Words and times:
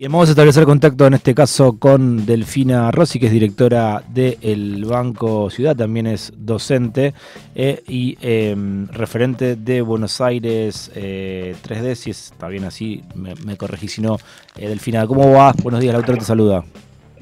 Y 0.00 0.06
vamos 0.06 0.28
a 0.28 0.30
establecer 0.30 0.64
contacto 0.64 1.08
en 1.08 1.14
este 1.14 1.34
caso 1.34 1.76
con 1.76 2.24
Delfina 2.24 2.88
Rossi, 2.92 3.18
que 3.18 3.26
es 3.26 3.32
directora 3.32 4.00
del 4.06 4.84
Banco 4.84 5.50
Ciudad, 5.50 5.74
también 5.74 6.06
es 6.06 6.32
docente 6.36 7.14
eh, 7.56 7.82
y 7.88 8.16
em, 8.20 8.86
referente 8.92 9.56
de 9.56 9.82
Buenos 9.82 10.20
Aires 10.20 10.92
3D, 10.94 11.84
eh, 11.84 11.96
si 11.96 12.10
está 12.12 12.46
bien 12.46 12.62
así, 12.62 13.02
me, 13.16 13.56
corregí 13.56 13.88
si 13.88 14.00
no. 14.00 14.18
Eh, 14.54 14.68
Delfina, 14.68 15.04
¿cómo 15.04 15.32
vas? 15.32 15.56
Buenos 15.64 15.80
días, 15.80 15.94
Lautaro 15.94 16.16
te 16.16 16.24
saluda. 16.24 16.62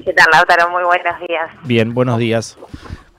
¿Qué 0.05 0.13
tal, 0.13 0.27
Lautaro? 0.31 0.69
Muy 0.69 0.83
buenos 0.83 1.19
días. 1.27 1.49
Bien, 1.63 1.95
buenos 1.95 2.19
días. 2.19 2.59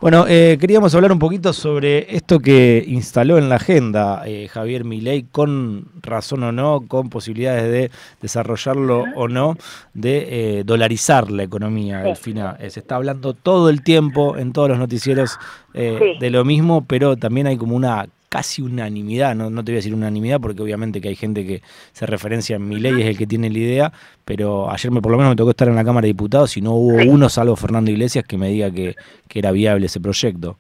Bueno, 0.01 0.27
eh, 0.29 0.59
queríamos 0.61 0.95
hablar 0.95 1.11
un 1.11 1.19
poquito 1.19 1.53
sobre 1.53 2.15
esto 2.15 2.39
que 2.39 2.85
instaló 2.87 3.37
en 3.37 3.49
la 3.49 3.57
agenda 3.57 4.23
eh, 4.27 4.47
Javier 4.47 4.85
Milei, 4.85 5.25
con 5.25 5.87
razón 6.03 6.45
o 6.45 6.53
no, 6.53 6.85
con 6.87 7.11
posibilidades 7.11 7.65
de 7.65 7.91
desarrollarlo 8.23 9.07
o 9.17 9.27
no, 9.27 9.57
de 9.95 10.59
eh, 10.59 10.63
dolarizar 10.65 11.33
la 11.33 11.43
economía. 11.43 11.99
Delfina, 11.99 12.57
se 12.69 12.79
está 12.79 12.95
hablando 12.95 13.35
todo 13.35 13.71
el 13.71 13.83
tiempo 13.83 14.37
en 14.37 14.53
todos 14.53 14.69
los 14.69 14.79
noticieros 14.79 15.37
de 15.75 16.31
lo 16.31 16.45
mismo, 16.45 16.85
pero 16.87 17.17
también 17.17 17.47
hay 17.49 17.57
como 17.57 17.75
una 17.77 18.07
casi 18.29 18.63
unanimidad, 18.63 19.35
no, 19.35 19.51
no 19.51 19.65
te 19.65 19.73
voy 19.73 19.77
a 19.77 19.81
decir 19.81 19.95
unanimidad 19.95 20.41
porque 20.41 20.63
obviamente 20.63 21.01
que 21.01 21.09
hay 21.09 21.17
gente 21.17 21.47
que 21.47 21.63
se 21.93 22.07
referencia 22.07 22.57
en 22.57 22.69
mi 22.69 22.79
ley, 22.79 23.01
es 23.01 23.07
el 23.09 23.19
que 23.19 23.27
tiene 23.27 23.51
la 23.51 23.59
idea, 23.59 23.93
pero 24.25 24.71
ayer 24.71 24.91
me 24.91 25.01
por 25.01 25.13
lo 25.13 25.19
menos 25.19 25.31
me 25.31 25.37
tocó 25.37 25.51
estar 25.51 25.69
en 25.69 25.77
la 25.77 25.85
Cámara 25.85 26.03
de 26.03 26.09
Diputados 26.09 26.57
y 26.57 26.61
no 26.61 26.73
hubo 26.73 26.97
uno, 27.11 27.29
salvo 27.29 27.57
Fernando 27.57 27.91
Iglesias, 27.91 28.25
que 28.27 28.37
me 28.37 28.49
diga 28.49 28.71
que, 28.71 28.97
que 29.29 29.39
era 29.39 29.51
viable 29.51 29.87
ese 29.87 30.01
proyecto. 30.01 30.59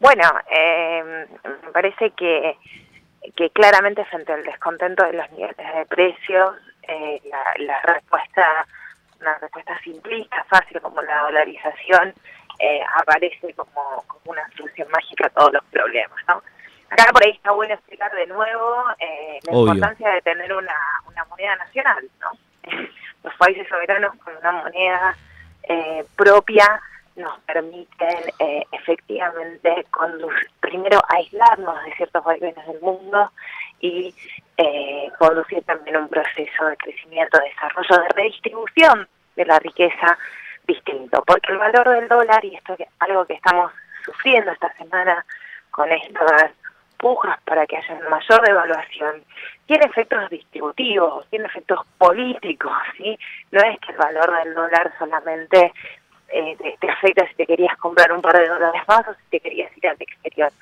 Bueno, 0.00 0.24
eh, 0.50 1.26
me 1.64 1.72
parece 1.72 2.10
que, 2.10 2.56
que 3.36 3.50
claramente 3.50 4.04
frente 4.04 4.32
al 4.32 4.44
descontento 4.44 5.04
de 5.04 5.12
los 5.12 5.30
niveles 5.32 5.56
de 5.56 5.86
precios, 5.86 6.54
eh, 6.82 7.20
la, 7.30 7.64
la 7.64 7.82
respuesta, 7.82 8.66
una 9.20 9.38
respuesta 9.38 9.78
simplista, 9.82 10.44
fácil 10.48 10.80
como 10.80 11.02
la 11.02 11.22
dolarización, 11.22 12.14
eh, 12.58 12.80
aparece 12.96 13.54
como, 13.54 14.04
una 14.24 14.42
solución 14.56 14.88
mágica 14.90 15.26
a 15.26 15.30
todos 15.30 15.52
los 15.52 15.64
problemas, 15.66 16.18
¿no? 16.26 16.42
Acá 16.90 17.04
por 17.12 17.22
ahí 17.22 17.30
está 17.30 17.52
bueno 17.52 17.74
explicar 17.74 18.10
de 18.12 18.26
nuevo 18.26 18.84
eh, 18.98 19.38
la 19.44 19.52
importancia 19.52 20.10
de 20.10 20.22
tener 20.22 20.52
una, 20.52 20.74
una 21.06 21.24
moneda 21.26 21.54
nacional, 21.56 22.04
¿no? 22.20 22.30
Los 23.24 23.34
países 23.36 23.68
soberanos 23.68 24.14
con 24.24 24.36
una 24.36 24.52
moneda 24.52 25.16
eh, 25.64 26.04
propia 26.16 26.80
nos 27.16 27.38
permiten 27.40 28.32
efectivamente 28.70 29.84
conducir, 29.90 30.48
primero 30.60 31.00
aislarnos 31.08 31.84
de 31.84 31.94
ciertos 31.96 32.22
vaivenes 32.22 32.64
del 32.64 32.80
mundo 32.80 33.32
y 33.80 34.14
conducir 35.18 35.64
también 35.64 35.96
un 35.96 36.08
proceso 36.08 36.66
de 36.66 36.76
crecimiento, 36.76 37.40
desarrollo, 37.40 38.04
de 38.04 38.08
redistribución 38.14 39.08
de 39.34 39.44
la 39.46 39.58
riqueza 39.58 40.16
distinto, 40.68 41.22
porque 41.26 41.50
el 41.50 41.58
valor 41.58 41.88
del 41.88 42.08
dólar, 42.08 42.44
y 42.44 42.54
esto 42.54 42.76
es 42.78 42.86
algo 43.00 43.24
que 43.24 43.34
estamos 43.34 43.72
sufriendo 44.04 44.52
esta 44.52 44.72
semana 44.74 45.24
con 45.70 45.90
estas 45.90 46.52
pujas 46.98 47.38
para 47.44 47.66
que 47.66 47.76
haya 47.76 47.94
una 47.94 48.10
mayor 48.10 48.42
devaluación, 48.42 49.24
tiene 49.66 49.86
efectos 49.86 50.28
distributivos, 50.30 51.26
tiene 51.30 51.46
efectos 51.46 51.80
políticos, 51.96 52.72
¿sí? 52.96 53.18
No 53.50 53.60
es 53.60 53.78
que 53.80 53.92
el 53.92 53.98
valor 53.98 54.44
del 54.44 54.54
dólar 54.54 54.92
solamente 54.98 55.72
eh, 56.28 56.56
te, 56.80 56.90
afecta 56.90 57.26
si 57.28 57.34
te 57.34 57.46
querías 57.46 57.76
comprar 57.78 58.12
un 58.12 58.20
par 58.20 58.36
de 58.36 58.48
dólares 58.48 58.82
más 58.86 59.06
o 59.08 59.14
si 59.14 59.30
te 59.30 59.40
querías 59.40 59.74
ir 59.76 59.88
al 59.88 59.96
exterior. 59.98 60.52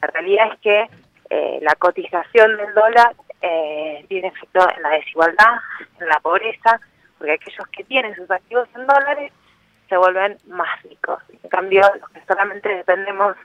La 0.00 0.08
realidad 0.08 0.52
es 0.52 0.60
que 0.60 0.88
eh, 1.30 1.58
la 1.62 1.74
cotización 1.74 2.56
del 2.56 2.74
dólar 2.74 3.14
eh, 3.42 4.04
tiene 4.08 4.28
efecto 4.28 4.68
en 4.76 4.82
la 4.82 4.90
desigualdad, 4.90 5.54
en 6.00 6.08
la 6.08 6.20
pobreza, 6.20 6.80
porque 7.18 7.32
aquellos 7.32 7.66
que 7.68 7.84
tienen 7.84 8.14
sus 8.14 8.30
activos 8.30 8.68
en 8.74 8.86
dólares 8.86 9.32
se 9.88 9.96
vuelven 9.96 10.38
más 10.46 10.82
ricos. 10.82 11.22
En 11.42 11.48
cambio, 11.48 11.82
los 12.00 12.10
que 12.10 12.20
solamente 12.26 12.68
dependemos 12.68 13.36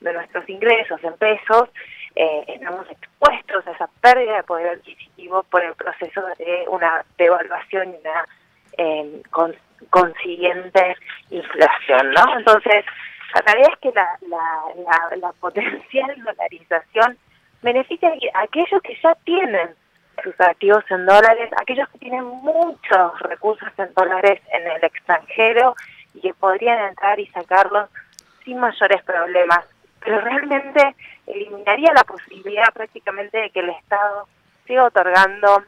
de 0.00 0.12
nuestros 0.12 0.48
ingresos 0.48 1.02
en 1.02 1.14
pesos, 1.14 1.68
eh, 2.14 2.44
estamos 2.48 2.86
expuestos 2.90 3.66
a 3.66 3.70
esa 3.72 3.88
pérdida 4.00 4.36
de 4.36 4.42
poder 4.44 4.68
adquisitivo 4.70 5.42
por 5.44 5.64
el 5.64 5.74
proceso 5.74 6.22
de 6.38 6.64
una 6.68 7.04
devaluación 7.16 7.94
y 7.94 7.96
una 8.00 8.26
eh, 8.76 9.22
consiguiente 9.90 10.96
inflación, 11.30 12.10
¿no? 12.12 12.38
Entonces, 12.38 12.84
la 13.34 13.40
realidad 13.42 13.70
es 13.72 13.78
que 13.80 13.92
la, 13.92 14.18
la, 14.28 15.16
la, 15.16 15.32
potencial 15.40 16.14
dolarización 16.24 17.18
beneficia 17.62 18.12
a 18.34 18.42
aquellos 18.42 18.80
que 18.82 18.96
ya 19.02 19.14
tienen 19.24 19.70
sus 20.22 20.38
activos 20.40 20.84
en 20.90 21.06
dólares, 21.06 21.50
aquellos 21.60 21.88
que 21.90 21.98
tienen 21.98 22.24
muchos 22.24 23.18
recursos 23.20 23.68
en 23.76 23.92
dólares 23.94 24.40
en 24.52 24.66
el 24.66 24.84
extranjero 24.84 25.74
y 26.14 26.20
que 26.20 26.34
podrían 26.34 26.88
entrar 26.88 27.18
y 27.20 27.26
sacarlos 27.26 27.88
sin 28.44 28.58
mayores 28.58 29.02
problemas. 29.02 29.64
Pero 30.00 30.20
realmente 30.20 30.94
eliminaría 31.26 31.92
la 31.92 32.04
posibilidad 32.04 32.72
prácticamente 32.72 33.38
de 33.38 33.50
que 33.50 33.60
el 33.60 33.70
Estado 33.70 34.28
siga 34.66 34.84
otorgando 34.84 35.64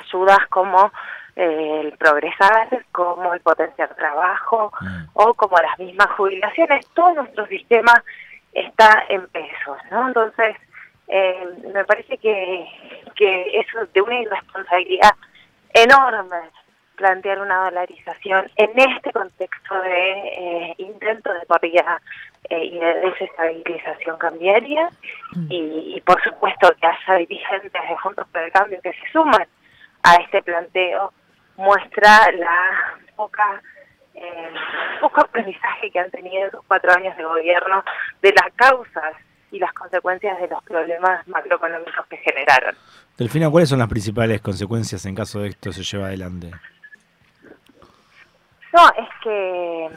ayudas 0.00 0.46
como 0.48 0.92
eh, 1.36 1.80
el 1.84 1.92
progresar, 1.92 2.68
como 2.92 3.32
el 3.34 3.40
potenciar 3.40 3.94
trabajo 3.94 4.72
mm. 4.80 5.04
o 5.14 5.34
como 5.34 5.56
las 5.58 5.78
mismas 5.78 6.08
jubilaciones. 6.16 6.86
Todo 6.94 7.14
nuestro 7.14 7.46
sistema 7.46 8.02
está 8.52 9.04
en 9.08 9.26
pesos, 9.28 9.78
¿no? 9.90 10.08
Entonces, 10.08 10.56
eh, 11.08 11.46
me 11.72 11.84
parece 11.84 12.18
que, 12.18 12.66
que 13.14 13.58
eso 13.58 13.86
de 13.92 14.00
una 14.02 14.20
irresponsabilidad 14.20 15.12
enorme 15.74 16.50
plantear 16.96 17.40
una 17.40 17.64
dolarización 17.64 18.50
en 18.56 18.70
este 18.78 19.12
contexto 19.12 19.74
de 19.82 20.10
eh, 20.10 20.74
intento 20.78 21.32
de 21.32 21.46
corrida 21.46 22.00
eh, 22.48 22.64
y 22.64 22.78
de 22.78 22.94
desestabilización 23.00 24.18
cambiaria 24.18 24.88
mm. 25.34 25.46
y, 25.50 26.00
por 26.04 26.22
supuesto 26.22 26.72
que 26.80 26.86
haya 26.86 27.18
dirigentes 27.18 27.72
de 27.72 27.96
Juntos 28.02 28.26
por 28.30 28.42
el 28.42 28.52
Cambio 28.52 28.80
que 28.82 28.92
se 28.92 29.12
suman 29.12 29.46
a 30.02 30.14
este 30.16 30.42
planteo 30.42 31.12
muestra 31.56 32.30
la 32.32 32.98
poca 33.16 33.60
eh, 34.14 34.50
poco 35.00 35.22
aprendizaje 35.22 35.90
que 35.90 35.98
han 35.98 36.10
tenido 36.10 36.46
esos 36.48 36.64
cuatro 36.66 36.92
años 36.92 37.16
de 37.16 37.24
gobierno 37.24 37.82
de 38.20 38.32
las 38.32 38.52
causas 38.54 39.14
y 39.52 39.58
las 39.58 39.72
consecuencias 39.74 40.40
de 40.40 40.48
los 40.48 40.62
problemas 40.64 41.26
macroeconómicos 41.28 42.06
que 42.06 42.16
generaron. 42.16 42.74
Delfina, 43.16 43.50
¿cuáles 43.50 43.68
son 43.68 43.78
las 43.78 43.88
principales 43.88 44.40
consecuencias 44.40 45.04
en 45.06 45.14
caso 45.14 45.40
de 45.40 45.48
esto 45.48 45.72
se 45.72 45.84
lleva 45.84 46.06
adelante? 46.06 46.50
No, 48.72 48.88
es 48.96 49.08
que, 49.22 49.90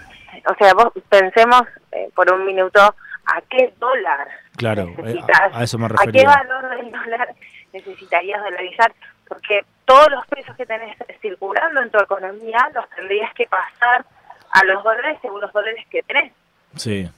o 0.50 0.56
sea, 0.60 0.74
vos 0.74 0.92
pensemos 1.10 1.64
eh, 1.94 2.10
por 2.14 2.32
un 2.32 2.46
minuto 2.46 2.82
a 2.82 3.42
qué 3.50 3.74
dólar 3.80 4.28
claro, 4.56 4.94
eh, 5.06 5.20
a, 5.54 5.64
eso 5.64 5.78
me 5.78 5.88
refería. 5.88 6.30
¿A 6.30 6.42
qué 6.42 6.46
valor 6.50 6.78
del 6.78 6.92
dólar 6.92 7.36
necesitarías 7.74 8.44
dolarizar? 8.44 8.94
Porque 9.28 9.66
todos 9.86 10.10
los 10.12 10.26
pesos 10.28 10.56
que 10.56 10.66
tenés 10.66 10.96
circulando 11.22 11.82
en 11.82 11.90
tu 11.90 11.98
economía 11.98 12.70
los 12.74 12.90
tendrías 12.92 13.34
que 13.34 13.48
pasar 13.48 14.06
a 14.52 14.64
los 14.66 14.84
dólares 14.84 15.18
según 15.22 15.42
los 15.42 15.52
dólares 15.52 15.86
que 15.90 16.04
tenés. 16.04 16.32
Sí. 16.76 17.10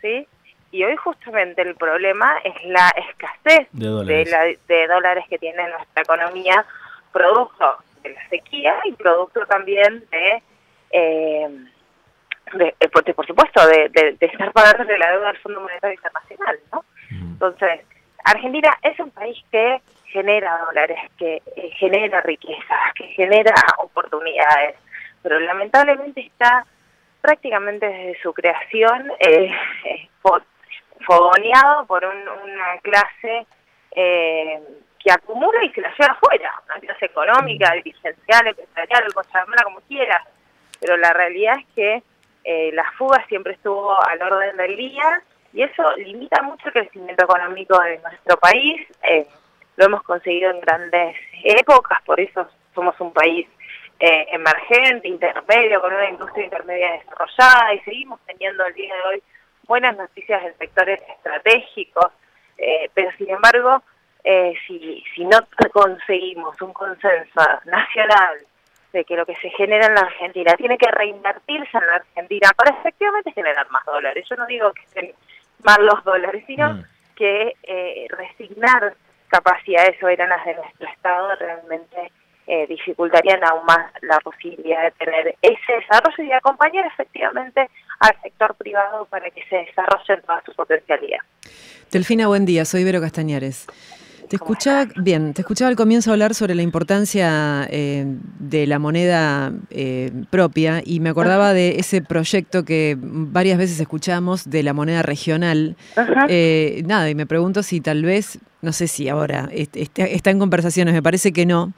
¿Sí? 0.00 0.26
Y 0.76 0.84
hoy 0.84 0.94
justamente 0.96 1.62
el 1.62 1.74
problema 1.74 2.36
es 2.44 2.52
la 2.66 2.90
escasez 2.90 3.66
de 3.72 3.86
dólares, 3.86 4.58
de 4.68 4.86
dólares 4.86 5.24
que 5.30 5.38
tiene 5.38 5.70
nuestra 5.70 6.02
economía, 6.02 6.66
producto 7.14 7.78
de 8.02 8.10
la 8.10 8.28
sequía 8.28 8.76
y 8.84 8.92
producto 8.92 9.46
también 9.46 10.04
de 10.10 10.42
eh, 10.90 11.48
de, 12.52 12.74
eh, 12.78 12.88
por, 12.90 13.26
supuesto, 13.26 13.66
de, 13.68 13.88
de, 13.88 14.26
estar 14.26 14.52
pagando 14.52 14.84
la 14.98 15.12
deuda 15.12 15.28
del 15.28 15.38
Fondo 15.38 15.62
Monetario 15.62 15.94
Internacional, 15.94 16.58
¿no? 16.70 16.84
Entonces, 17.10 17.80
Argentina 18.24 18.76
es 18.82 19.00
un 19.00 19.10
país 19.12 19.42
que 19.50 19.80
genera 20.12 20.58
dólares, 20.66 20.98
que 21.18 21.42
eh, 21.56 21.70
genera 21.78 22.20
riqueza, 22.20 22.76
que 22.96 23.04
genera 23.14 23.54
oportunidades, 23.78 24.76
pero 25.22 25.40
lamentablemente 25.40 26.20
está 26.20 26.66
prácticamente 27.22 27.86
desde 27.86 28.20
su 28.20 28.34
creación 28.34 29.10
eh, 29.20 29.50
fogoneado 31.06 31.86
por 31.86 32.04
una 32.04 32.78
clase 32.82 33.46
eh, 33.92 34.60
que 34.98 35.12
acumula 35.12 35.64
y 35.64 35.70
se 35.70 35.80
la 35.80 35.94
lleva 35.96 36.12
afuera, 36.14 36.52
una 36.66 36.80
clase 36.80 37.06
económica, 37.06 37.70
mm. 37.70 37.74
dirigencial, 37.76 38.46
empresarial, 38.48 39.04
como 39.64 39.80
quieras, 39.82 40.22
pero 40.80 40.96
la 40.96 41.12
realidad 41.12 41.56
es 41.60 41.66
que 41.74 42.02
eh, 42.44 42.70
la 42.72 42.84
fuga 42.98 43.24
siempre 43.28 43.54
estuvo 43.54 43.96
al 44.02 44.20
orden 44.20 44.56
del 44.56 44.76
día 44.76 45.22
y 45.52 45.62
eso 45.62 45.96
limita 45.96 46.42
mucho 46.42 46.66
el 46.66 46.72
crecimiento 46.72 47.24
económico 47.24 47.80
de 47.80 47.98
nuestro 47.98 48.36
país. 48.36 48.86
Eh, 49.04 49.26
lo 49.76 49.86
hemos 49.86 50.02
conseguido 50.02 50.50
en 50.50 50.60
grandes 50.60 51.16
épocas, 51.44 52.02
por 52.04 52.20
eso 52.20 52.46
somos 52.74 52.94
un 53.00 53.12
país 53.12 53.46
eh, 54.00 54.26
emergente, 54.30 55.08
intermedio, 55.08 55.80
con 55.80 55.92
una 55.92 56.10
industria 56.10 56.44
intermedia 56.44 56.92
desarrollada 56.92 57.74
y 57.74 57.80
seguimos 57.80 58.20
teniendo 58.26 58.66
el 58.66 58.74
día 58.74 58.94
de 58.94 59.02
hoy 59.02 59.22
buenas 59.66 59.96
noticias 59.96 60.42
en 60.44 60.56
sectores 60.58 61.00
estratégicos, 61.08 62.12
pero 62.94 63.10
sin 63.18 63.30
embargo 63.30 63.82
eh, 64.28 64.54
si, 64.66 65.04
si 65.14 65.24
no 65.24 65.38
conseguimos 65.72 66.60
un 66.60 66.72
consenso 66.72 67.40
nacional 67.64 68.38
de 68.92 69.04
que 69.04 69.14
lo 69.14 69.24
que 69.24 69.36
se 69.36 69.50
genera 69.50 69.86
en 69.86 69.94
la 69.94 70.00
Argentina 70.00 70.52
tiene 70.56 70.76
que 70.76 70.90
reinvertirse 70.90 71.78
en 71.78 71.86
la 71.86 71.94
Argentina 71.94 72.50
para 72.56 72.76
efectivamente 72.76 73.30
generar 73.30 73.70
más 73.70 73.84
dólares. 73.84 74.26
Yo 74.28 74.34
no 74.34 74.44
digo 74.46 74.72
que 74.72 74.82
estén 74.82 75.12
mal 75.62 75.86
los 75.86 76.02
dólares, 76.02 76.42
sino 76.44 76.74
mm. 76.74 76.84
que 77.14 77.54
eh, 77.62 78.08
resignar 78.10 78.94
capacidades 79.28 79.96
soberanas 80.00 80.44
de 80.44 80.56
nuestro 80.56 80.88
Estado 80.88 81.36
realmente 81.36 82.10
eh, 82.48 82.66
dificultarían 82.66 83.44
aún 83.44 83.64
más 83.64 83.92
la 84.02 84.18
posibilidad 84.18 84.82
de 84.82 84.90
tener 84.90 85.36
ese 85.40 85.72
desarrollo 85.72 86.24
y 86.24 86.32
acompañar 86.32 86.84
efectivamente 86.86 87.70
al 88.00 88.20
sector 88.22 88.54
privado 88.56 89.06
para 89.06 89.30
que 89.30 89.42
se 89.48 89.56
desarrolle 89.56 90.14
en 90.14 90.22
toda 90.22 90.42
su 90.44 90.52
potencialidad. 90.54 91.20
Delfina, 91.90 92.26
buen 92.26 92.44
día. 92.46 92.64
Soy 92.64 92.84
Vero 92.84 93.00
Castañares. 93.00 93.66
Te 94.28 94.36
escuchaba, 94.36 94.88
bien, 94.96 95.34
te 95.34 95.42
escuchaba 95.42 95.68
al 95.68 95.76
comienzo 95.76 96.10
hablar 96.10 96.34
sobre 96.34 96.54
la 96.54 96.62
importancia 96.62 97.66
eh, 97.70 98.06
de 98.38 98.66
la 98.66 98.78
moneda 98.78 99.52
eh, 99.70 100.10
propia 100.30 100.82
y 100.84 101.00
me 101.00 101.10
acordaba 101.10 101.52
de 101.52 101.78
ese 101.78 102.02
proyecto 102.02 102.64
que 102.64 102.96
varias 103.00 103.58
veces 103.58 103.78
escuchamos 103.78 104.50
de 104.50 104.62
la 104.62 104.72
moneda 104.72 105.02
regional. 105.02 105.76
Eh, 106.28 106.82
nada, 106.86 107.08
y 107.08 107.14
me 107.14 107.26
pregunto 107.26 107.62
si 107.62 107.80
tal 107.80 108.02
vez, 108.02 108.38
no 108.62 108.72
sé 108.72 108.88
si 108.88 109.08
ahora 109.08 109.48
está, 109.52 110.30
en 110.30 110.38
conversaciones, 110.40 110.92
me 110.92 111.02
parece 111.02 111.32
que 111.32 111.46
no, 111.46 111.72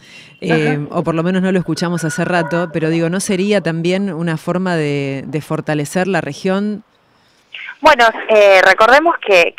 o 0.90 1.02
por 1.02 1.14
lo 1.14 1.22
menos 1.22 1.42
no 1.42 1.52
lo 1.52 1.58
escuchamos 1.58 2.04
hace 2.04 2.24
rato, 2.24 2.70
pero 2.72 2.88
digo, 2.88 3.10
¿no 3.10 3.20
sería 3.20 3.60
también 3.60 4.10
una 4.12 4.38
forma 4.38 4.76
de, 4.76 5.24
de 5.26 5.40
fortalecer 5.42 6.08
la 6.08 6.22
región 6.22 6.82
bueno, 7.80 8.04
eh, 8.28 8.60
recordemos 8.62 9.16
que, 9.19 9.54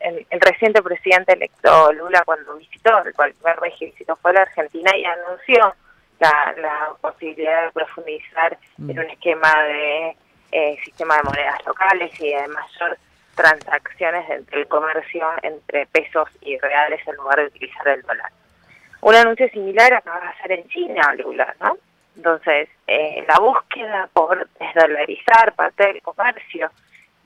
el, 0.00 0.40
reciente 0.40 0.82
presidente 0.82 1.34
electo 1.34 1.92
Lula 1.92 2.22
cuando 2.24 2.56
visitó, 2.56 2.98
el 3.04 3.12
primer 3.12 3.60
régimen 3.60 3.92
visitó 3.92 4.16
fue 4.16 4.32
la 4.32 4.42
Argentina 4.42 4.90
y 4.96 5.04
anunció 5.04 5.74
la, 6.18 6.92
posibilidad 7.00 7.64
de 7.64 7.72
profundizar 7.72 8.56
mm. 8.78 8.90
en 8.90 8.98
un 8.98 9.10
esquema 9.10 9.62
de 9.64 10.16
eh, 10.52 10.78
sistema 10.84 11.16
de 11.16 11.22
monedas 11.24 11.66
locales 11.66 12.12
y 12.20 12.30
de 12.30 12.48
mayor 12.48 12.98
transacciones 13.34 14.28
entre 14.28 14.60
el 14.60 14.68
comercio 14.68 15.26
entre 15.42 15.86
pesos 15.86 16.28
y 16.42 16.58
reales 16.58 17.00
en 17.06 17.16
lugar 17.16 17.38
de 17.38 17.46
utilizar 17.46 17.88
el 17.88 18.02
dólar. 18.02 18.30
Un 19.00 19.14
anuncio 19.14 19.48
similar 19.48 19.92
acaba 19.94 20.20
de 20.20 20.28
hacer 20.28 20.52
en 20.52 20.68
China 20.68 21.14
Lula, 21.16 21.54
¿no? 21.60 21.76
Entonces, 22.16 22.68
eh, 22.86 23.24
la 23.26 23.38
búsqueda 23.38 24.08
por 24.12 24.48
desdolarizar 24.60 25.54
parte 25.54 25.86
del 25.86 26.02
comercio 26.02 26.70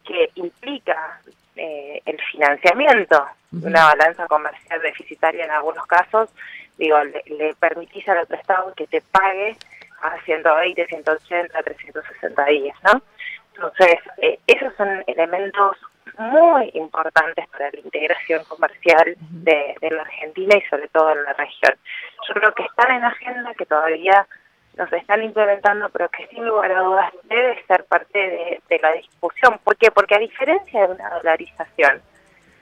que 0.07 0.31
implica 0.37 1.21
eh, 1.57 2.01
el 2.05 2.21
financiamiento 2.33 3.27
de 3.51 3.69
una 3.69 3.87
balanza 3.87 4.27
comercial 4.27 4.81
deficitaria 4.83 5.45
en 5.45 5.51
algunos 5.51 5.87
casos, 5.87 6.31
digo, 6.77 6.99
le, 7.05 7.55
permitís 7.55 8.09
al 8.09 8.19
otro 8.19 8.37
Estado 8.37 8.75
que 8.75 8.87
te 8.87 9.01
pague 9.01 9.57
a 10.03 10.21
120, 10.25 10.87
180, 10.87 11.63
360 11.63 12.45
días, 12.47 12.77
¿no? 12.85 13.03
Entonces, 13.55 13.99
eh, 14.19 14.39
esos 14.47 14.75
son 14.77 15.03
elementos 15.07 15.79
muy 16.19 16.71
importantes 16.75 17.47
para 17.49 17.71
la 17.71 17.81
integración 17.81 18.45
comercial 18.45 19.17
de, 19.19 19.75
de 19.81 19.91
la 19.91 20.03
Argentina 20.03 20.57
y 20.57 20.69
sobre 20.69 20.89
todo 20.89 21.13
en 21.13 21.25
la 21.25 21.33
región. 21.33 21.75
Yo 22.29 22.35
creo 22.35 22.55
que 22.55 22.63
están 22.65 22.97
en 22.97 23.05
agenda, 23.05 23.55
que 23.55 23.67
todavía 23.67 24.27
nos 24.77 24.93
están 24.93 25.23
implementando, 25.23 25.89
pero 25.89 26.09
que 26.11 26.27
sin 26.29 26.45
lugar 26.45 26.71
a 26.73 26.81
dudas 26.81 27.13
debe 27.25 27.63
ser 27.67 27.85
parte 27.85 28.61
de, 28.69 28.79
la 28.79 28.93
discusión. 28.93 29.59
¿Por 29.65 29.77
qué? 29.77 29.91
Porque 29.91 30.15
a 30.15 30.19
diferencia 30.19 30.87
de 30.87 30.95
una 30.95 31.11
dolarización, 31.11 32.03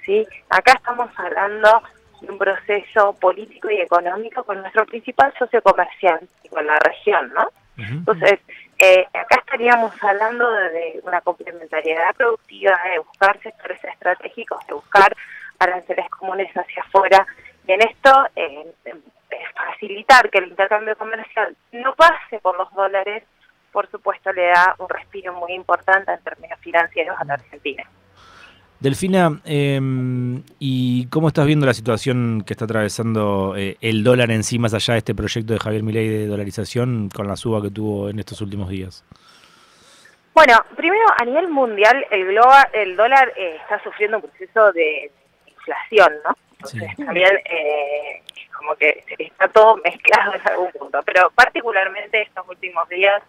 ¿sí? 0.04 0.26
acá 0.48 0.72
estamos 0.74 1.10
hablando 1.16 1.82
de 2.20 2.30
un 2.30 2.38
proceso 2.38 3.14
político 3.14 3.68
y 3.70 3.80
económico 3.80 4.44
con 4.44 4.60
nuestro 4.60 4.86
principal 4.86 5.34
socio 5.38 5.60
comercial 5.62 6.20
y 6.42 6.48
con 6.48 6.66
la 6.66 6.78
región, 6.78 7.32
¿no? 7.34 7.48
Entonces, 7.76 8.38
eh, 8.78 9.04
acá 9.12 9.42
estaríamos 9.44 9.92
hablando 10.00 10.48
de, 10.48 11.00
una 11.02 11.20
complementariedad 11.22 12.14
productiva, 12.16 12.78
de 12.92 13.00
buscar 13.00 13.40
sectores 13.40 13.82
estratégicos, 13.82 14.64
de 14.68 14.74
buscar 14.74 15.16
aranceles 15.58 16.08
comunes 16.10 16.52
hacia 16.56 16.82
afuera. 16.82 17.26
Y 17.66 17.72
en 17.72 17.80
esto, 17.82 18.10
eh, 18.36 18.72
facilitar 19.54 20.30
que 20.30 20.38
el 20.38 20.48
intercambio 20.48 20.96
comercial 20.96 21.56
no 21.72 21.94
pase 21.94 22.38
por 22.40 22.56
los 22.56 22.72
dólares, 22.74 23.24
por 23.72 23.90
supuesto 23.90 24.32
le 24.32 24.46
da 24.46 24.76
un 24.78 24.88
respiro 24.88 25.32
muy 25.34 25.52
importante 25.52 26.12
en 26.12 26.22
términos 26.22 26.58
financieros 26.60 27.16
a 27.18 27.24
la 27.24 27.34
Argentina. 27.34 27.84
Delfina, 28.80 29.40
em, 29.44 30.42
¿y 30.58 31.06
cómo 31.06 31.28
estás 31.28 31.46
viendo 31.46 31.64
la 31.64 31.72
situación 31.72 32.42
que 32.46 32.52
está 32.52 32.66
atravesando 32.66 33.54
eh, 33.56 33.76
el 33.80 34.04
dólar 34.04 34.30
en 34.30 34.44
sí, 34.44 34.58
más 34.58 34.74
allá 34.74 34.94
de 34.94 34.98
este 34.98 35.14
proyecto 35.14 35.54
de 35.54 35.58
Javier 35.58 35.82
Milei 35.82 36.08
de 36.08 36.26
dolarización, 36.26 37.08
con 37.08 37.26
la 37.26 37.36
suba 37.36 37.62
que 37.62 37.70
tuvo 37.70 38.10
en 38.10 38.18
estos 38.18 38.40
últimos 38.42 38.68
días? 38.68 39.04
Bueno, 40.34 40.54
primero 40.76 41.04
a 41.16 41.24
nivel 41.24 41.48
mundial 41.48 42.04
el, 42.10 42.26
global, 42.26 42.66
el 42.72 42.96
dólar 42.96 43.32
eh, 43.36 43.56
está 43.62 43.82
sufriendo 43.82 44.18
un 44.18 44.24
proceso 44.24 44.72
de 44.72 45.10
inflación, 45.64 46.12
¿no? 46.24 46.36
Entonces 46.52 46.96
también 46.96 47.36
eh, 47.44 48.22
como 48.56 48.74
que 48.76 49.04
está 49.18 49.48
todo 49.48 49.76
mezclado 49.78 50.34
en 50.34 50.48
algún 50.48 50.72
punto, 50.72 51.02
pero 51.04 51.30
particularmente 51.30 52.22
estos 52.22 52.48
últimos 52.48 52.88
días 52.88 53.22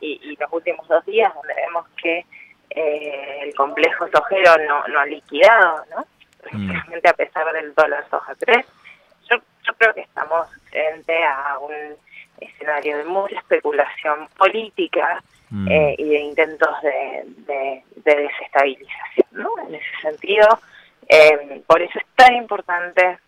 y, 0.00 0.36
los 0.36 0.50
últimos 0.52 0.88
dos 0.88 1.04
días 1.04 1.32
donde 1.34 1.54
vemos 1.54 1.86
que 2.02 2.24
eh, 2.70 3.40
el 3.42 3.54
complejo 3.54 4.08
sojero 4.08 4.56
no, 4.66 4.86
no 4.88 5.00
ha 5.00 5.06
liquidado, 5.06 5.84
¿no? 5.94 6.06
Precisamente 6.42 7.08
a 7.08 7.12
pesar 7.12 7.52
del 7.52 7.74
dólar 7.74 8.06
soja 8.08 8.34
3, 8.34 8.64
yo, 9.28 9.36
yo 9.36 9.74
creo 9.76 9.92
que 9.92 10.00
estamos 10.00 10.48
frente 10.70 11.22
a 11.22 11.58
un 11.58 11.74
escenario 12.40 12.96
de 12.96 13.04
mucha 13.04 13.36
especulación 13.36 14.26
política 14.38 15.22
mm. 15.50 15.68
eh, 15.70 15.94
y 15.98 16.04
de 16.08 16.18
intentos 16.18 16.80
de, 16.82 17.24
de, 17.46 17.84
desestabilización, 17.96 19.26
¿no? 19.32 19.50
En 19.68 19.74
ese 19.74 20.00
sentido, 20.00 20.46
eh, 21.10 21.62
por 21.66 21.82
eso 21.82 21.98
es 21.98 22.06
tan 22.14 22.34
importante 22.36 23.18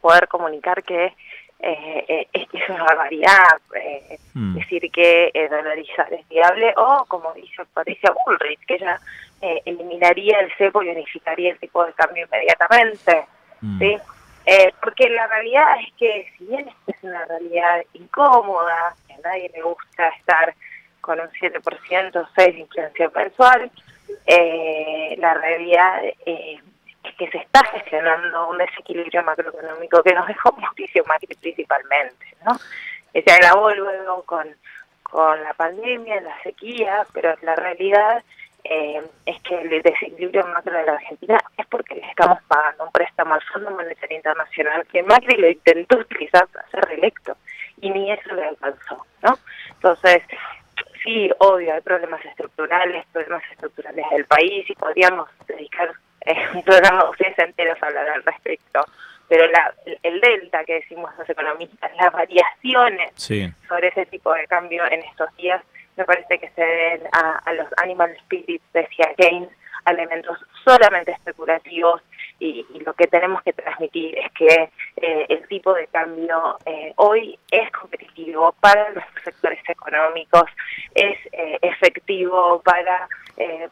poder 0.00 0.26
comunicar 0.28 0.82
que 0.82 1.12
eh, 1.60 2.26
eh, 2.32 2.46
es 2.52 2.68
una 2.68 2.84
barbaridad 2.84 3.58
eh, 3.74 4.18
mm. 4.34 4.54
decir 4.54 4.90
que 4.92 5.30
eh, 5.34 5.48
dolarizar 5.48 6.12
es 6.12 6.26
viable 6.28 6.72
o 6.76 7.04
como 7.08 7.32
dice 7.34 7.64
Patricia 7.74 8.14
Bullrich 8.24 8.60
que 8.64 8.76
ella 8.76 9.00
eh, 9.42 9.60
eliminaría 9.64 10.38
el 10.38 10.52
cepo 10.56 10.82
y 10.82 10.90
unificaría 10.90 11.50
el 11.50 11.58
tipo 11.58 11.84
de 11.84 11.92
cambio 11.94 12.26
inmediatamente 12.26 13.26
mm. 13.60 13.78
¿sí? 13.78 13.98
porque 14.82 15.10
la 15.10 15.26
realidad 15.26 15.80
es 15.80 15.92
que 15.98 16.32
si 16.38 16.46
bien 16.46 16.70
es 16.86 16.96
una 17.02 17.22
realidad 17.26 17.84
incómoda 17.92 18.94
que 19.06 19.14
a 19.14 19.18
nadie 19.18 19.50
le 19.52 19.60
gusta 19.60 20.08
estar 20.08 20.54
con 21.02 21.20
un 21.20 21.28
7% 21.28 22.28
6 22.34 22.54
de 22.54 22.60
inflación 22.60 23.12
mensual 23.14 23.70
la 25.18 25.34
realidad 25.34 26.02
eh, 26.24 26.60
que 27.18 27.28
se 27.30 27.38
está 27.38 27.64
gestionando 27.72 28.48
un 28.48 28.58
desequilibrio 28.58 29.22
macroeconómico 29.24 30.02
que 30.02 30.14
nos 30.14 30.26
dejó 30.26 30.52
Mauricio 30.52 31.04
Macri 31.04 31.34
principalmente, 31.34 32.26
¿no? 32.46 32.56
Se 33.12 33.32
agravó 33.32 33.70
luego 33.72 34.22
con, 34.22 34.46
con 35.02 35.42
la 35.42 35.52
pandemia, 35.54 36.20
la 36.20 36.40
sequía, 36.42 37.04
pero 37.12 37.34
la 37.42 37.56
realidad 37.56 38.22
eh, 38.62 39.02
es 39.26 39.42
que 39.42 39.60
el 39.60 39.82
desequilibrio 39.82 40.46
macro 40.46 40.72
de 40.72 40.84
la 40.84 40.92
Argentina 40.92 41.38
es 41.56 41.66
porque 41.66 41.96
le 41.96 42.06
estamos 42.08 42.38
pagando 42.46 42.84
un 42.84 42.92
préstamo 42.92 43.34
al 43.34 43.42
Fondo 43.42 43.70
Monetario 43.70 44.16
Internacional 44.16 44.86
que 44.86 45.02
Macri 45.02 45.36
lo 45.36 45.48
intentó 45.48 45.98
utilizar 45.98 46.46
para 46.48 46.68
ser 46.68 46.84
reelecto 46.84 47.36
y 47.80 47.90
ni 47.90 48.12
eso 48.12 48.34
le 48.34 48.44
alcanzó, 48.44 49.04
¿no? 49.22 49.38
Entonces, 49.70 50.22
sí, 51.02 51.30
obvio, 51.38 51.74
hay 51.74 51.80
problemas 51.80 52.24
estructurales, 52.24 53.06
problemas 53.12 53.42
estructurales 53.50 54.04
del 54.10 54.24
país 54.26 54.68
y 54.68 54.74
podríamos 54.74 55.28
dedicar 55.46 55.92
un 56.54 56.62
programa 56.62 57.10
ustedes 57.10 57.38
enteros 57.38 57.82
hablar 57.82 58.08
al 58.08 58.22
respecto, 58.22 58.84
pero 59.28 59.46
la, 59.48 59.74
el 60.02 60.20
delta 60.20 60.64
que 60.64 60.74
decimos 60.74 61.10
los 61.18 61.28
economistas, 61.28 61.90
las 61.96 62.12
variaciones 62.12 63.12
sobre 63.16 63.88
ese 63.88 64.06
tipo 64.06 64.32
de 64.32 64.46
cambio 64.46 64.84
en 64.90 65.02
estos 65.02 65.34
días, 65.36 65.62
me 65.96 66.04
parece 66.04 66.38
que 66.38 66.48
se 66.50 66.62
deben 66.62 67.02
a, 67.12 67.52
los 67.52 67.66
animal 67.82 68.16
spirits, 68.24 68.64
decía 68.72 69.12
Keynes, 69.16 69.50
a 69.84 69.90
elementos 69.90 70.38
solamente 70.64 71.12
especulativos 71.12 72.02
y, 72.40 72.64
lo 72.84 72.94
que 72.94 73.06
tenemos 73.06 73.42
que 73.42 73.52
transmitir 73.52 74.16
es 74.16 74.32
que 74.32 74.70
eh, 74.96 75.26
el 75.28 75.46
tipo 75.48 75.74
de 75.74 75.86
cambio 75.88 76.56
eh, 76.64 76.92
hoy 76.96 77.38
es 77.50 77.70
competitivo 77.72 78.54
para 78.60 78.90
los 78.90 79.04
sectores 79.24 79.60
económicos, 79.68 80.44
es 80.94 81.18
eh, 81.32 81.58
efectivo 81.62 82.62
para 82.62 83.08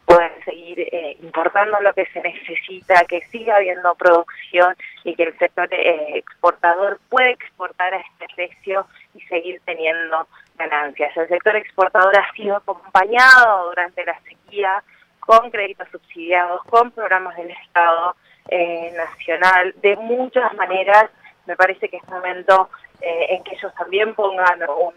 poder 0.05 0.31
seguir 0.45 0.87
importando 1.21 1.77
lo 1.81 1.93
que 1.93 2.05
se 2.13 2.21
necesita, 2.21 3.03
que 3.03 3.19
siga 3.27 3.57
habiendo 3.57 3.93
producción 3.95 4.73
y 5.03 5.13
que 5.13 5.23
el 5.23 5.37
sector 5.37 5.67
exportador 5.69 7.01
puede 7.09 7.31
exportar 7.31 7.93
a 7.93 7.97
este 7.97 8.27
precio 8.33 8.87
y 9.13 9.19
seguir 9.23 9.59
teniendo 9.65 10.25
ganancias. 10.57 11.17
El 11.17 11.27
sector 11.27 11.57
exportador 11.57 12.17
ha 12.17 12.31
sido 12.31 12.55
acompañado 12.55 13.67
durante 13.67 14.05
la 14.05 14.17
sequía 14.21 14.81
con 15.19 15.51
créditos 15.51 15.89
subsidiados, 15.91 16.63
con 16.63 16.89
programas 16.91 17.35
del 17.35 17.51
Estado, 17.51 18.15
eh, 18.49 18.93
nacional, 18.95 19.73
de 19.81 19.95
muchas 19.97 20.53
maneras. 20.55 21.09
Me 21.45 21.55
parece 21.55 21.89
que 21.89 21.97
es 21.97 22.07
momento 22.09 22.69
eh, 23.01 23.27
en 23.29 23.43
que 23.43 23.55
ellos 23.55 23.73
también 23.75 24.13
pongan 24.15 24.61
un, 24.63 24.93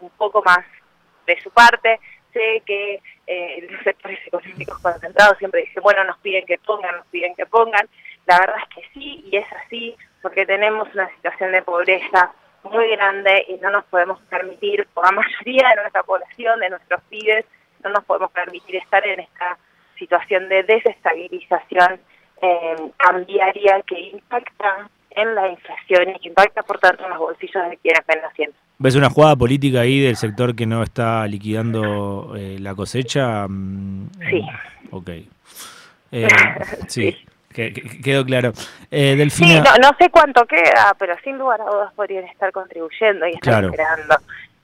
un, 0.00 0.10
poco 0.10 0.42
más 0.42 0.64
de 1.26 1.40
su 1.40 1.50
parte. 1.50 2.00
Sé 2.32 2.62
que 2.64 3.02
eh, 3.26 3.68
los 3.70 3.82
sectores 3.82 4.18
económicos 4.26 4.78
concentrados 4.78 5.38
siempre 5.38 5.62
dicen, 5.62 5.82
bueno, 5.82 6.04
nos 6.04 6.18
piden 6.18 6.46
que 6.46 6.58
pongan, 6.58 6.96
nos 6.96 7.06
piden 7.06 7.34
que 7.34 7.46
pongan. 7.46 7.88
La 8.26 8.38
verdad 8.38 8.56
es 8.62 8.74
que 8.74 8.88
sí, 8.92 9.24
y 9.30 9.36
es 9.36 9.46
así, 9.64 9.96
porque 10.22 10.46
tenemos 10.46 10.88
una 10.94 11.08
situación 11.16 11.52
de 11.52 11.62
pobreza 11.62 12.32
muy 12.62 12.90
grande 12.90 13.46
y 13.48 13.54
no 13.54 13.70
nos 13.70 13.84
podemos 13.86 14.20
permitir, 14.22 14.86
por 14.94 15.04
la 15.04 15.12
mayoría 15.12 15.68
de 15.70 15.76
nuestra 15.76 16.02
población, 16.02 16.60
de 16.60 16.70
nuestros 16.70 17.00
pibes, 17.08 17.44
no 17.82 17.90
nos 17.90 18.04
podemos 18.04 18.30
permitir 18.30 18.76
estar 18.76 19.06
en 19.06 19.20
esta 19.20 19.58
situación 19.98 20.48
de 20.48 20.62
desestabilización 20.62 22.00
eh, 22.42 22.76
cambiaria 22.96 23.82
que 23.86 23.98
impacta 23.98 24.88
en 25.10 25.34
la 25.34 25.48
inflación 25.48 26.10
y 26.10 26.18
que 26.20 26.28
impacta 26.28 26.62
por 26.62 26.78
tanto 26.78 27.04
en 27.04 27.10
los 27.10 27.18
bolsillos 27.18 27.68
de 27.68 27.76
quienes 27.78 28.06
ven 28.06 28.20
haciendo. 28.20 28.56
¿Ves 28.78 28.94
una 28.94 29.10
jugada 29.10 29.36
política 29.36 29.80
ahí 29.80 30.00
del 30.00 30.16
sector 30.16 30.56
que 30.56 30.64
no 30.64 30.82
está 30.82 31.26
liquidando 31.26 32.34
eh, 32.36 32.56
la 32.60 32.74
cosecha? 32.74 33.46
Mm, 33.48 34.10
sí. 34.28 34.46
Ok. 34.90 35.10
Eh, 36.12 36.26
sí. 36.88 37.16
quedó 37.54 38.24
claro. 38.24 38.52
Eh, 38.90 39.14
Delfina... 39.16 39.62
Sí, 39.62 39.80
no, 39.80 39.90
sé 39.96 40.10
cuánto 40.10 40.44
queda, 40.44 40.92
pero 40.98 41.14
sin 41.22 41.38
lugar 41.38 41.60
a 41.60 41.66
dudas 41.66 41.92
podrían 41.94 42.24
estar 42.24 42.50
contribuyendo 42.50 43.28
y 43.28 43.34
estar 43.34 43.70
creando. 43.70 44.16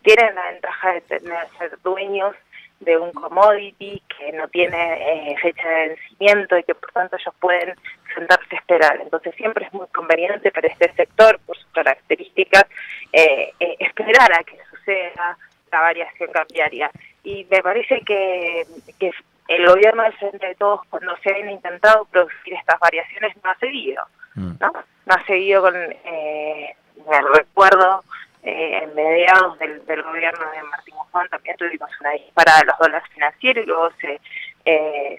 Tienen 0.03 0.35
la 0.35 0.51
ventaja 0.51 0.93
de 0.95 1.01
tener, 1.03 1.47
ser 1.57 1.79
dueños 1.85 2.35
de 2.81 2.97
un 2.97 3.11
commodity 3.13 4.03
que 4.17 4.33
no 4.33 4.49
tiene 4.49 5.31
eh, 5.31 5.37
fecha 5.41 5.69
de 5.69 5.89
vencimiento 5.89 6.59
y 6.59 6.63
que 6.65 6.75
por 6.75 6.93
tanto 6.93 7.17
ellos 7.17 7.35
pueden 7.41 7.75
sentarse 8.15 8.55
a 8.55 8.59
esperar. 8.59 9.01
Entonces 9.01 9.35
siempre 9.37 9.67
es 9.67 9.73
muy 9.73 9.87
conveniente 9.89 10.51
para 10.51 10.69
este 10.69 10.93
sector, 10.93 11.39
por 11.47 11.57
sus 11.57 11.71
características, 11.73 12.65
eh, 13.13 13.53
eh, 13.59 13.77
esperar 13.81 14.33
a 14.33 14.45
que 14.45 14.59
suceda 14.71 15.39
la 15.73 15.81
variación 15.81 16.31
cambiaria. 16.33 16.91
Y 17.25 17.47
me 17.51 17.63
parece 17.63 18.01
que, 18.03 18.67
que 18.99 19.11
el 19.49 19.67
gobierno 19.67 20.03
del 20.03 20.13
Frente 20.15 20.47
de 20.47 20.55
Todos, 20.55 20.81
cuando 20.91 21.17
se 21.19 21.35
han 21.35 21.51
intentado 21.51 22.05
producir 22.07 22.55
estas 22.55 22.79
variaciones, 22.79 23.35
no 23.43 23.51
ha 23.51 23.59
seguido. 23.59 24.05
Mm. 24.35 24.53
¿no? 24.61 24.73
no 25.07 25.15
ha 25.15 25.25
seguido 25.25 25.63
con 25.63 25.75
el 25.75 27.35
recuerdo 27.35 28.05
eh, 28.47 28.79
en 28.85 28.95
mediados 28.95 29.59
del, 29.59 29.83
gobierno 30.05 30.51
de 30.53 30.63
Martín 30.63 30.95
Guzmán 30.95 31.29
también 31.31 31.57
tuvimos 31.57 31.91
una 32.01 32.13
disparada 32.13 32.61
de 32.61 32.67
los 32.67 32.79
dólares 32.79 33.09
financieros 33.13 33.65
y 33.65 33.67
luego 33.67 33.91
se, 34.01 34.21
eh, 34.65 35.17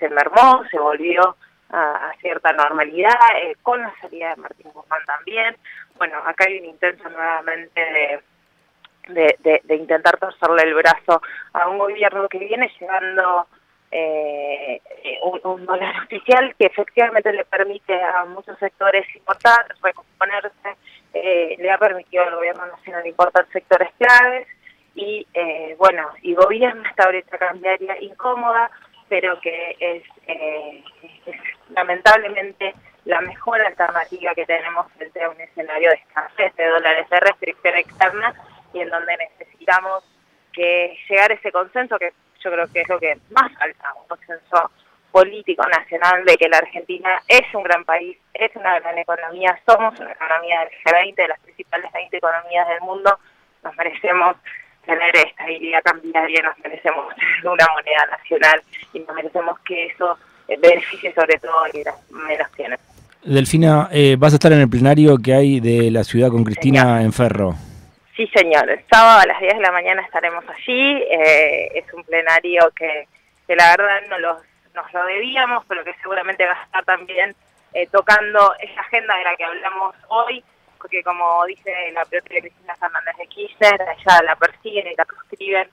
se, 0.00 0.08
mermó, 0.08 0.64
se 0.68 0.76
volvió 0.76 1.36
a, 1.70 2.12
cierta 2.20 2.52
normalidad, 2.54 3.14
eh, 3.40 3.54
con 3.62 3.80
la 3.80 3.94
salida 4.00 4.30
de 4.30 4.42
Martín 4.42 4.72
Guzmán 4.74 4.98
también. 5.06 5.56
Bueno, 5.96 6.18
acá 6.26 6.46
hay 6.48 6.58
un 6.58 6.64
intento 6.64 7.08
nuevamente 7.08 8.20
de, 9.06 9.62
intentar 9.76 10.16
torcerle 10.16 10.64
el 10.64 10.74
brazo 10.74 11.22
a 11.52 11.68
un 11.68 11.78
gobierno 11.78 12.28
que 12.28 12.38
viene 12.38 12.68
llevando 12.80 13.46
eh, 13.92 14.80
un, 15.22 15.40
un, 15.44 15.66
dólar 15.66 16.02
oficial 16.02 16.52
que 16.58 16.66
efectivamente 16.66 17.32
le 17.32 17.44
permite 17.44 18.02
a 18.02 18.24
muchos 18.24 18.58
sectores 18.58 19.06
importar, 19.14 19.72
recomponerse, 19.80 20.76
eh, 21.22 21.56
le 21.58 21.70
ha 21.70 21.78
permitido 21.78 22.24
al 22.24 22.34
gobierno 22.34 22.66
nacional 22.66 23.06
importar 23.06 23.46
sectores 23.52 23.90
claves 23.98 24.46
y 24.94 25.26
eh, 25.34 25.74
bueno, 25.78 26.08
y 26.22 26.34
gobierna 26.34 26.88
esta 26.88 27.08
brecha 27.08 27.38
cambiaria 27.38 28.00
incómoda, 28.00 28.70
pero 29.08 29.38
que 29.40 29.76
es, 29.78 30.02
eh, 30.26 30.82
lamentablemente 31.70 32.74
la 33.04 33.20
mejor 33.20 33.60
alternativa 33.60 34.34
que 34.34 34.46
tenemos 34.46 34.90
frente 34.92 35.22
a 35.22 35.30
un 35.30 35.40
escenario 35.40 35.90
de 35.90 35.96
escasez 35.96 36.56
de 36.56 36.66
dólares 36.66 37.08
de 37.08 37.20
restricción 37.20 37.76
externa 37.76 38.34
y 38.72 38.80
en 38.80 38.88
donde 38.88 39.16
necesitamos 39.16 40.04
que 40.52 40.96
llegar 41.08 41.30
a 41.30 41.34
ese 41.34 41.52
consenso 41.52 41.98
que 41.98 42.12
yo 42.42 42.50
creo 42.50 42.66
que 42.72 42.80
es 42.80 42.88
lo 42.88 42.98
que 42.98 43.16
más 43.30 43.52
falta, 43.58 43.94
un 44.00 44.08
consenso 44.08 44.70
político 45.16 45.66
nacional 45.66 46.26
de 46.26 46.36
que 46.36 46.46
la 46.46 46.58
Argentina 46.58 47.22
es 47.26 47.42
un 47.54 47.62
gran 47.62 47.82
país, 47.86 48.18
es 48.34 48.54
una 48.54 48.78
gran 48.80 48.98
economía, 48.98 49.58
somos 49.66 49.98
una 49.98 50.12
economía 50.12 50.60
del 50.60 50.68
G20, 50.84 51.14
de 51.14 51.28
las 51.28 51.40
principales 51.40 51.90
20 51.90 52.18
economías 52.18 52.68
del 52.68 52.80
mundo, 52.82 53.18
nos 53.64 53.74
merecemos 53.78 54.36
tener 54.84 55.16
estabilidad 55.16 55.82
cambiaria, 55.82 56.42
nos 56.42 56.58
merecemos 56.58 57.14
tener 57.14 57.48
una 57.50 57.66
moneda 57.72 58.06
nacional 58.10 58.60
y 58.92 59.00
nos 59.00 59.16
merecemos 59.16 59.58
que 59.60 59.86
eso 59.86 60.18
beneficie 60.46 61.14
sobre 61.14 61.38
todo 61.38 61.64
a 61.64 61.70
quienes 61.70 61.94
menos 62.10 62.52
tienen. 62.52 62.78
Delfina, 63.24 63.88
eh, 63.92 64.16
vas 64.18 64.34
a 64.34 64.36
estar 64.36 64.52
en 64.52 64.60
el 64.60 64.68
plenario 64.68 65.16
que 65.16 65.32
hay 65.32 65.60
de 65.60 65.90
la 65.90 66.04
ciudad 66.04 66.28
con 66.28 66.44
Cristina 66.44 67.00
en 67.00 67.14
Ferro. 67.14 67.54
Sí, 68.14 68.26
señor. 68.34 68.68
El 68.68 68.84
sábado 68.90 69.20
a 69.20 69.26
las 69.26 69.40
10 69.40 69.54
de 69.54 69.62
la 69.62 69.72
mañana 69.72 70.02
estaremos 70.02 70.44
allí. 70.46 71.02
Eh, 71.10 71.70
es 71.74 71.90
un 71.94 72.04
plenario 72.04 72.70
que, 72.76 73.08
que 73.46 73.56
la 73.56 73.70
verdad 73.70 74.00
no 74.10 74.18
los 74.18 74.45
nos 74.76 74.92
lo 74.92 75.04
debíamos, 75.06 75.64
pero 75.66 75.82
que 75.82 75.94
seguramente 75.94 76.46
va 76.46 76.52
a 76.52 76.64
estar 76.64 76.84
también 76.84 77.34
eh, 77.72 77.88
tocando 77.90 78.54
esa 78.60 78.80
agenda 78.82 79.16
de 79.16 79.24
la 79.24 79.36
que 79.36 79.44
hablamos 79.44 79.96
hoy, 80.08 80.44
porque 80.78 81.02
como 81.02 81.44
dice 81.46 81.72
la 81.92 82.04
propia 82.04 82.40
Cristina 82.40 82.76
Fernández 82.76 83.16
de 83.16 83.26
Kirchner, 83.26 83.80
ella 83.80 84.22
la 84.22 84.36
persiguen 84.36 84.86
y 84.86 84.94
la 84.94 85.04
proscriben 85.04 85.68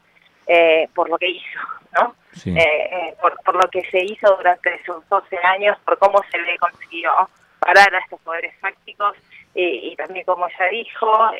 eh, 0.48 0.89
por 0.95 1.10
lo 1.10 1.17
que 1.17 1.29
hizo, 1.29 1.60
¿no? 2.00 2.15
Eh, 2.45 3.15
por, 3.22 3.38
por 3.43 3.55
lo 3.55 3.69
que 3.69 3.83
se 3.91 4.03
hizo 4.03 4.36
durante 4.36 4.74
esos 4.74 5.07
12 5.07 5.38
años, 5.38 5.77
por 5.86 6.00
cómo 6.00 6.24
se 6.31 6.39
le 6.39 6.57
consiguió 6.57 7.12
parar 7.60 7.93
a 7.93 8.00
estos 8.00 8.19
poderes 8.22 8.55
fácticos 8.60 9.15
y, 9.55 9.95
también, 9.95 10.25
como 10.25 10.48
ella 10.48 10.65
dijo, 10.72 11.31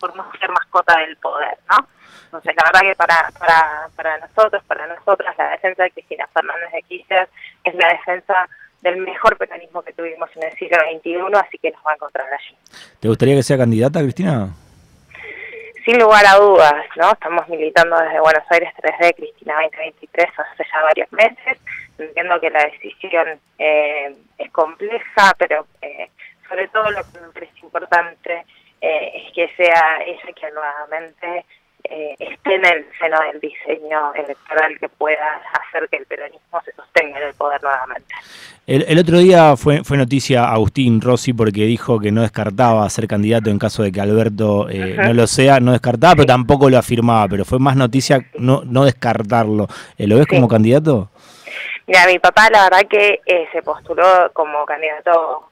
por 0.00 0.16
no 0.16 0.30
ser 0.40 0.50
mascota 0.50 0.98
del 1.00 1.16
poder, 1.18 1.58
¿no? 1.70 1.86
Entonces, 2.24 2.54
la 2.56 2.62
verdad 2.66 2.80
que 2.90 2.96
para, 2.96 3.30
para, 3.38 3.88
para 3.94 4.18
nosotros, 4.18 4.62
para 4.66 4.86
nosotras, 4.86 5.34
la 5.36 5.50
defensa 5.50 5.82
de 5.82 5.90
Cristina 5.90 6.26
Fernández 6.32 6.72
de 6.72 6.82
Kirchner 6.82 7.28
es 7.64 7.74
la 7.74 7.88
defensa 7.88 8.48
del 8.82 8.98
mejor 8.98 9.36
peronismo 9.36 9.82
que 9.82 9.92
tuvimos 9.92 10.28
en 10.36 10.44
el 10.44 10.52
siglo 10.56 10.78
XXI, 10.78 11.16
así 11.34 11.58
que 11.58 11.70
nos 11.70 11.84
va 11.84 11.92
a 11.92 11.94
encontrar 11.94 12.26
allí. 12.32 12.56
¿Te 13.00 13.08
gustaría 13.08 13.34
que 13.34 13.42
sea 13.42 13.58
candidata, 13.58 14.00
Cristina? 14.00 14.48
Sin 15.84 15.98
lugar 15.98 16.24
a 16.26 16.36
dudas, 16.36 16.84
¿no? 16.96 17.12
Estamos 17.12 17.48
militando 17.48 17.98
desde 17.98 18.20
Buenos 18.20 18.44
Aires 18.50 18.72
3D, 18.76 19.16
Cristina 19.16 19.54
2023, 19.62 20.26
hace 20.38 20.64
ya 20.70 20.82
varios 20.82 21.12
meses. 21.12 21.58
Entiendo 21.98 22.38
que 22.40 22.50
la 22.50 22.64
decisión 22.64 23.40
eh, 23.58 24.14
es 24.36 24.50
compleja, 24.52 25.34
pero 25.38 25.66
eh, 25.80 26.10
sobre 26.48 26.68
todo 26.68 26.90
lo 26.90 27.02
que 27.12 27.20
me 27.20 27.28
parece 27.32 27.58
importante 27.62 28.44
eh, 28.80 29.12
es 29.14 29.32
que 29.32 29.48
sea 29.56 29.98
ella 30.06 30.32
quien 30.34 30.54
nuevamente 30.54 31.44
eh, 31.84 32.14
esté 32.18 32.56
en 32.56 32.66
el 32.66 32.86
seno 32.98 33.16
del 33.22 33.40
diseño 33.40 34.12
electoral 34.14 34.78
que 34.78 34.88
pueda 34.88 35.40
hacer 35.52 35.88
que 35.88 35.96
el 35.96 36.06
peronismo 36.06 36.60
se 36.64 36.72
sostenga 36.72 37.18
en 37.18 37.28
el 37.28 37.34
poder 37.34 37.62
nuevamente. 37.62 38.14
El, 38.66 38.98
otro 38.98 39.18
día 39.18 39.56
fue, 39.56 39.82
fue 39.82 39.96
noticia 39.96 40.50
Agustín 40.50 41.00
Rossi 41.00 41.32
porque 41.32 41.62
dijo 41.62 41.98
que 41.98 42.12
no 42.12 42.20
descartaba 42.20 42.88
ser 42.90 43.08
candidato 43.08 43.48
en 43.48 43.58
caso 43.58 43.82
de 43.82 43.92
que 43.92 44.00
Alberto 44.00 44.68
eh, 44.68 44.96
no 44.98 45.14
lo 45.14 45.26
sea, 45.26 45.60
no 45.60 45.72
descartaba, 45.72 46.16
pero 46.16 46.26
tampoco 46.26 46.68
lo 46.68 46.76
afirmaba, 46.76 47.26
pero 47.28 47.46
fue 47.46 47.58
más 47.58 47.76
noticia 47.76 48.20
no, 48.34 48.62
no 48.66 48.84
descartarlo. 48.84 49.68
Eh, 49.96 50.06
¿Lo 50.06 50.16
ves 50.16 50.26
como 50.26 50.48
candidato? 50.48 51.10
Mira, 51.86 52.06
mi 52.06 52.18
papá 52.18 52.50
la 52.50 52.64
verdad 52.64 52.86
que 52.90 53.20
se 53.50 53.62
postuló 53.62 54.30
como 54.34 54.66
candidato, 54.66 55.48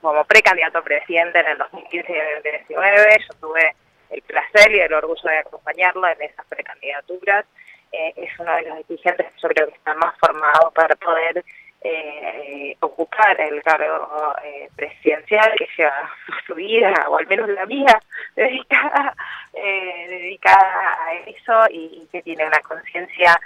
como 0.00 0.24
precandidato 0.24 0.78
a 0.78 0.82
presidente 0.82 1.40
en 1.40 1.46
el 1.46 1.58
2015 1.58 2.12
y 2.12 2.16
el 2.16 2.34
2019, 2.42 3.18
yo 3.20 3.34
tuve 3.40 3.76
el 4.10 4.22
placer 4.22 4.74
y 4.74 4.80
el 4.80 4.92
orgullo 4.92 5.22
de 5.24 5.38
acompañarlo 5.38 6.06
en 6.08 6.22
esas 6.22 6.46
precandidaturas. 6.46 7.44
Eh, 7.92 8.12
es 8.16 8.38
uno 8.38 8.54
de 8.56 8.62
los 8.62 8.88
dirigentes 8.88 9.26
que 9.26 9.40
yo 9.40 9.48
creo 9.48 9.66
que 9.68 9.74
está 9.74 9.94
más 9.94 10.14
formado 10.18 10.70
para 10.72 10.94
poder 10.96 11.44
eh, 11.82 12.76
ocupar 12.80 13.40
el 13.40 13.62
cargo 13.62 14.34
eh, 14.44 14.68
presidencial 14.76 15.52
que 15.56 15.68
lleva 15.76 16.10
su 16.46 16.54
vida, 16.54 16.92
o 17.08 17.16
al 17.16 17.26
menos 17.26 17.48
la 17.48 17.66
mía, 17.66 18.00
dedicada, 18.36 19.14
dedicada 19.52 20.98
a 21.06 21.14
eso 21.26 21.66
y, 21.70 22.06
que 22.12 22.22
tiene 22.22 22.46
una 22.46 22.60
conciencia 22.60 23.38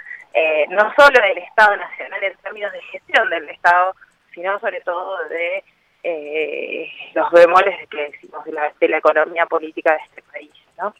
no 0.69 0.91
solo 0.95 1.21
del 1.21 1.37
Estado 1.37 1.77
Nacional 1.77 2.23
en 2.23 2.35
términos 2.37 2.71
de 2.71 2.81
gestión 2.81 3.29
del 3.29 3.47
Estado, 3.49 3.95
sino 4.33 4.59
sobre 4.59 4.81
todo 4.81 5.23
de 5.29 5.63
eh, 6.03 6.89
los 7.13 7.31
bemoles 7.31 7.87
que 7.89 8.09
decimos 8.11 8.43
de 8.45 8.51
la, 8.51 8.71
de 8.79 8.87
la 8.89 8.97
economía 8.97 9.45
política 9.45 9.93
de 9.93 9.99
este 10.03 10.21
país. 10.31 10.51
¿no? 10.77 10.93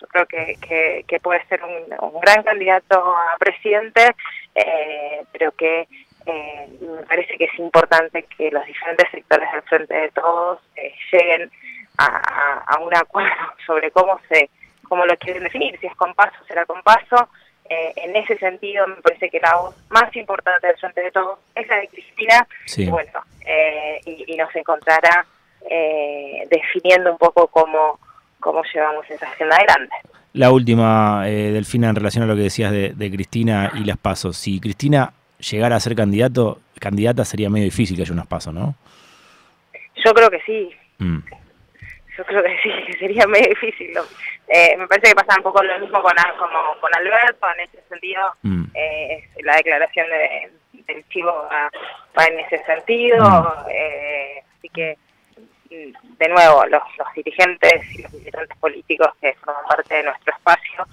Yo 0.00 0.06
creo 0.08 0.26
que, 0.26 1.04
que, 1.06 1.20
puede 1.20 1.44
ser 1.46 1.60
un, 1.62 2.20
gran 2.20 2.42
candidato 2.42 2.96
a 2.96 3.36
presidente, 3.38 4.14
eh, 4.54 5.24
pero 5.32 5.52
que 5.52 5.86
eh, 6.26 6.68
me 6.80 7.02
parece 7.02 7.36
que 7.36 7.44
es 7.44 7.58
importante 7.58 8.22
que 8.24 8.50
los 8.50 8.64
diferentes 8.64 9.10
sectores 9.10 9.50
del 9.52 9.62
frente 9.62 9.94
de 9.94 10.10
todos 10.10 10.60
eh, 10.76 10.94
lleguen 11.12 11.50
a, 11.98 12.64
a, 12.66 12.80
un 12.80 12.94
acuerdo 12.94 13.34
sobre 13.66 13.90
cómo 13.90 14.18
se 14.28 14.48
cómo 14.88 15.06
lo 15.06 15.16
quieren 15.18 15.44
definir, 15.44 15.78
si 15.78 15.86
es 15.86 15.94
con 15.94 16.12
paso, 16.14 16.34
será 16.48 16.66
con 16.66 16.82
paso, 16.82 17.28
Eh, 17.70 17.92
en 17.94 18.16
ese 18.16 18.36
sentido, 18.38 18.84
me 18.88 18.96
parece 18.96 19.30
que 19.30 19.38
la 19.38 19.54
voz 19.56 19.76
más 19.90 20.14
importante 20.16 20.66
del 20.66 20.76
frente 20.76 21.02
de 21.02 21.12
todos 21.12 21.38
es 21.54 21.68
la 21.68 21.76
de 21.76 21.86
Cristina, 21.86 22.46
y 22.76 22.86
bueno, 22.86 23.20
eh, 23.46 24.00
y, 24.04 24.36
nos 24.36 24.54
encontrará 24.56 25.24
eh, 25.70 26.48
definiendo 26.50 27.12
un 27.12 27.18
poco 27.18 27.46
cómo, 27.46 28.00
cómo 28.40 28.62
llevamos 28.74 29.08
esa 29.08 29.24
agenda 29.24 29.54
adelante. 29.54 29.94
La 30.32 30.50
última, 30.50 31.28
eh, 31.28 31.52
Delfina, 31.52 31.90
en 31.90 31.94
relación 31.94 32.24
a 32.24 32.26
lo 32.26 32.34
que 32.34 32.42
decías 32.42 32.72
de, 32.72 33.10
Cristina 33.12 33.70
y 33.74 33.84
las 33.84 33.98
pasos. 33.98 34.36
Si 34.36 34.58
Cristina 34.58 35.12
llegara 35.38 35.76
a 35.76 35.80
ser 35.80 35.94
candidato, 35.94 36.58
candidata 36.80 37.24
sería 37.24 37.50
medio 37.50 37.66
difícil 37.66 37.96
que 37.96 38.02
haya 38.02 38.12
unos 38.12 38.26
pasos, 38.26 38.52
¿no? 38.52 38.74
Yo 40.04 40.12
creo 40.12 40.28
que 40.28 40.40
sí. 40.46 40.70
Mm. 40.98 41.18
Yo 42.20 42.26
creo 42.26 42.42
que 42.42 42.58
sí, 42.62 42.70
que 42.86 42.98
sería 42.98 43.26
medio 43.26 43.48
difícil. 43.48 43.92
Eh, 44.48 44.76
me 44.76 44.86
parece 44.86 45.08
que 45.08 45.14
pasa 45.14 45.38
un 45.38 45.42
poco 45.42 45.62
lo 45.62 45.78
mismo 45.78 46.02
con, 46.02 46.12
como, 46.38 46.78
con 46.78 46.94
Alberto, 46.94 47.46
en 47.54 47.60
ese 47.60 47.82
sentido, 47.88 48.20
mm. 48.42 48.64
eh, 48.74 49.28
la 49.42 49.56
declaración 49.56 50.06
de, 50.08 50.50
del 50.86 51.08
chivo 51.08 51.48
va, 51.50 52.26
en 52.26 52.40
ese 52.40 52.62
sentido, 52.64 53.24
mm. 53.24 53.70
eh, 53.70 54.44
así 54.58 54.68
que 54.68 54.98
de 55.70 56.28
nuevo, 56.28 56.66
los, 56.66 56.82
los, 56.98 57.08
dirigentes 57.14 57.94
y 57.94 58.02
los 58.02 58.12
militantes 58.12 58.58
políticos 58.58 59.08
que 59.20 59.32
forman 59.34 59.64
parte 59.66 59.94
de 59.94 60.02
nuestro 60.02 60.34
espacio, 60.34 60.84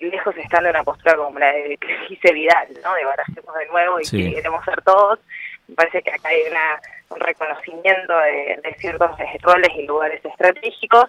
lejos 0.00 0.34
están 0.38 0.64
de 0.64 0.70
una 0.70 0.82
postura 0.82 1.14
como 1.14 1.38
la 1.38 1.52
de 1.52 1.76
que 1.76 1.98
dice 2.08 2.32
Vidal, 2.32 2.68
¿no? 2.82 2.94
de 2.94 3.04
barajemos 3.04 3.54
de 3.54 3.66
nuevo 3.66 4.00
y 4.00 4.04
que 4.04 4.34
queremos 4.36 4.64
ser 4.64 4.80
todos, 4.80 5.20
me 5.68 5.74
parece 5.74 6.00
que 6.00 6.10
acá 6.10 6.30
hay 6.30 6.40
una, 6.50 6.80
un 6.80 6.97
reconocimiento 7.16 8.16
de, 8.18 8.76
ciertos 8.78 9.10
roles 9.42 9.70
y 9.76 9.86
lugares 9.86 10.24
estratégicos 10.24 11.04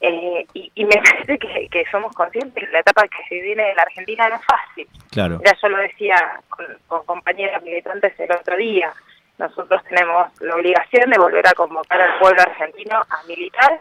eh, 0.00 0.46
y, 0.54 0.84
me 0.84 0.96
parece 1.02 1.38
que, 1.38 1.84
somos 1.90 2.14
conscientes 2.14 2.64
que 2.64 2.72
la 2.72 2.80
etapa 2.80 3.06
que 3.08 3.22
se 3.28 3.40
viene 3.40 3.70
en 3.70 3.76
la 3.76 3.82
Argentina 3.82 4.28
no 4.28 4.36
es 4.36 4.44
fácil. 4.44 4.88
Claro. 5.10 5.40
Ya 5.44 5.56
yo 5.60 5.68
lo 5.68 5.78
decía 5.78 6.40
con, 6.48 6.66
con 6.88 7.04
compañeras 7.04 7.62
militantes 7.62 8.18
el 8.18 8.32
otro 8.32 8.56
día, 8.56 8.92
nosotros 9.38 9.82
tenemos 9.88 10.28
la 10.40 10.54
obligación 10.54 11.10
de 11.10 11.18
volver 11.18 11.46
a 11.46 11.52
convocar 11.52 12.00
al 12.00 12.18
pueblo 12.18 12.42
argentino 12.42 12.96
a 12.96 13.22
militar 13.26 13.80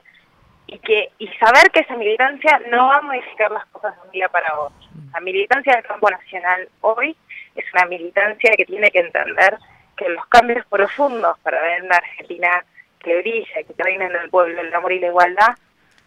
y 0.68 0.80
que 0.80 1.12
y 1.20 1.28
saber 1.40 1.70
que 1.72 1.82
esa 1.82 1.96
militancia 1.96 2.62
no 2.70 2.88
va 2.88 2.98
a 2.98 3.02
modificar 3.02 3.52
las 3.52 3.66
cosas 3.68 3.96
de 3.96 4.02
un 4.08 4.12
día 4.12 4.30
para 4.30 4.58
otro. 4.60 4.78
La 5.14 5.20
militancia 5.20 5.74
del 5.74 5.84
campo 5.84 6.10
nacional 6.10 6.68
hoy 6.82 7.16
es 7.56 7.66
una 7.74 7.86
militancia 7.86 8.52
que 8.56 8.66
tiene 8.66 8.90
que 8.90 9.00
entender 9.00 9.58
que 10.02 10.10
los 10.10 10.26
cambios 10.28 10.66
profundos 10.66 11.38
para 11.40 11.62
ver 11.62 11.84
una 11.84 11.98
Argentina 11.98 12.66
que 13.00 13.22
brilla, 13.22 13.64
que 13.64 13.84
reina 13.84 14.06
en 14.08 14.16
el 14.16 14.30
pueblo 14.32 14.60
el 14.60 14.74
amor 14.74 14.92
y 14.94 15.00
la 15.00 15.08
igualdad, 15.08 15.56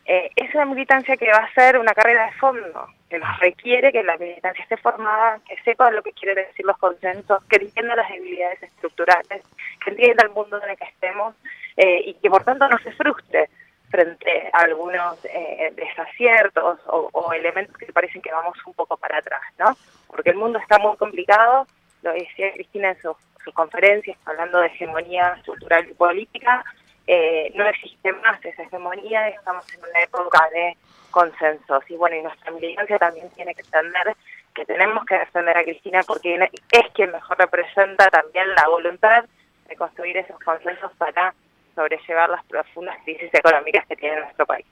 eh, 0.04 0.30
es 0.34 0.52
una 0.54 0.64
militancia 0.64 1.16
que 1.16 1.30
va 1.30 1.38
a 1.38 1.54
ser 1.54 1.78
una 1.78 1.94
carrera 1.94 2.26
de 2.26 2.32
fondo, 2.32 2.88
que 3.08 3.18
nos 3.20 3.38
requiere 3.38 3.92
que 3.92 4.02
la 4.02 4.16
militancia 4.16 4.64
esté 4.64 4.76
formada, 4.78 5.38
que 5.48 5.56
sepa 5.62 5.92
lo 5.92 6.02
que 6.02 6.12
quieren 6.12 6.44
decir 6.44 6.66
los 6.66 6.76
consensos, 6.78 7.44
que 7.44 7.56
entienda 7.56 7.94
las 7.94 8.10
debilidades 8.10 8.64
estructurales, 8.64 9.42
que 9.84 9.90
entienda 9.90 10.24
el 10.24 10.30
mundo 10.30 10.60
en 10.62 10.70
el 10.70 10.76
que 10.76 10.84
estemos 10.84 11.36
eh, 11.76 12.02
y 12.04 12.14
que 12.14 12.28
por 12.28 12.42
tanto 12.42 12.68
no 12.68 12.78
se 12.78 12.90
frustre 12.92 13.48
frente 13.90 14.50
a 14.52 14.62
algunos 14.62 15.24
eh, 15.24 15.72
desaciertos 15.76 16.80
o, 16.86 17.32
elementos 17.32 17.76
que 17.76 17.92
parecen 17.92 18.22
que 18.22 18.32
vamos 18.32 18.58
un 18.66 18.74
poco 18.74 18.96
para 18.96 19.18
atrás, 19.18 19.42
¿no? 19.56 19.76
Porque 20.08 20.30
el 20.30 20.36
mundo 20.36 20.58
está 20.58 20.80
muy 20.80 20.96
complicado, 20.96 21.68
lo 22.02 22.12
decía 22.12 22.52
Cristina 22.52 22.90
en 22.90 23.00
sus, 23.00 23.16
conferencias, 23.52 24.16
hablando 24.24 24.60
de 24.60 24.66
hegemonía 24.68 25.40
cultural 25.44 25.86
y 25.88 25.94
política, 25.94 26.64
eh, 27.06 27.52
no 27.54 27.66
existe 27.66 28.12
más 28.12 28.42
esa 28.44 28.62
hegemonía, 28.62 29.28
estamos 29.28 29.64
en 29.74 29.80
una 29.80 30.00
época 30.02 30.48
de 30.52 30.76
consensos. 31.10 31.84
Y 31.88 31.96
bueno, 31.96 32.16
y 32.16 32.22
nuestra 32.22 32.50
militancia 32.50 32.98
también 32.98 33.28
tiene 33.30 33.54
que 33.54 33.62
entender 33.62 34.16
que 34.54 34.64
tenemos 34.64 35.04
que 35.04 35.18
defender 35.18 35.56
a 35.56 35.64
Cristina 35.64 36.00
porque 36.06 36.36
es 36.36 36.92
quien 36.94 37.10
mejor 37.10 37.38
representa 37.38 38.08
también 38.08 38.48
la 38.54 38.68
voluntad 38.68 39.24
de 39.68 39.76
construir 39.76 40.16
esos 40.16 40.38
consensos 40.40 40.92
para 40.96 41.34
sobrellevar 41.74 42.30
las 42.30 42.44
profundas 42.44 42.96
crisis 43.04 43.30
económicas 43.32 43.84
que 43.86 43.96
tiene 43.96 44.20
nuestro 44.20 44.46
país. 44.46 44.64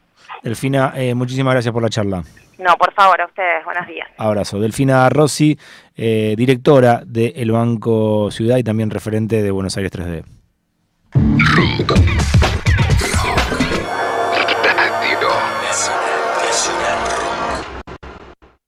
Delfina, 0.43 0.93
eh, 0.97 1.14
muchísimas 1.14 1.55
gracias 1.55 1.73
por 1.73 1.83
la 1.83 1.88
charla. 1.88 2.23
No, 2.59 2.76
por 2.76 2.93
favor, 2.93 3.21
a 3.21 3.26
ustedes, 3.26 3.64
buenos 3.64 3.87
días. 3.88 4.09
Abrazo. 4.19 4.61
Delfina 4.61 5.09
Rossi, 5.09 5.59
eh, 5.96 6.35
directora 6.37 7.02
del 7.07 7.50
Banco 7.50 8.31
Ciudad 8.31 8.59
y 8.59 8.64
también 8.64 8.90
referente 8.90 9.42
de 9.42 9.50
Buenos 9.50 9.76
Aires 9.76 9.92
3D. 9.92 10.24